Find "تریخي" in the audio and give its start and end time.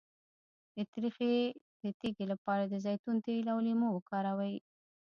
0.91-1.33